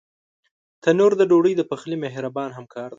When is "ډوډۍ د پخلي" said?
1.29-1.97